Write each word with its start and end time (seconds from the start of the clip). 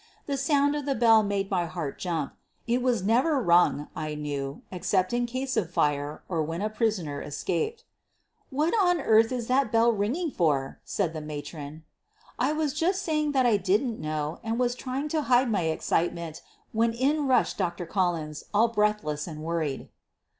The 0.25 0.35
sound 0.35 0.75
of 0.75 0.87
the 0.87 0.95
bell 0.95 1.21
made 1.21 1.51
my 1.51 1.67
heart 1.67 1.99
jump— 1.99 2.33
it 2.67 2.81
was 2.81 3.03
never 3.03 3.39
rung, 3.39 3.87
I 3.95 4.15
knew, 4.15 4.63
except 4.71 5.13
in 5.13 5.27
case 5.27 5.55
of 5.55 5.69
fire 5.71 6.23
or 6.27 6.41
when 6.41 6.63
a 6.63 6.71
prisoner 6.71 7.21
es 7.21 7.43
caped. 7.43 7.83
"What 8.49 8.73
on 8.81 8.99
earth 8.99 9.31
is 9.31 9.45
that 9.45 9.71
bell 9.71 9.91
ringing 9.91 10.31
for?" 10.31 10.79
said 10.83 11.13
the 11.13 11.21
matron. 11.21 11.83
I 12.39 12.51
was 12.51 12.73
just 12.73 13.03
saying 13.03 13.33
that 13.33 13.45
I 13.45 13.57
didn't 13.57 14.01
know 14.01 14.39
and 14.43 14.57
was 14.57 14.73
trying 14.73 15.07
to 15.09 15.21
hide 15.21 15.51
my 15.51 15.65
excitement 15.65 16.41
when 16.71 16.93
in 16.93 17.27
rushed 17.27 17.59
Dr. 17.59 17.85
Collins, 17.85 18.45
all 18.55 18.69
breathless 18.69 19.27
and 19.27 19.43
worried. 19.43 19.87